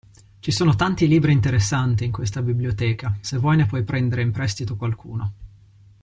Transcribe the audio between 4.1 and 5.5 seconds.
in prestito qualcuno.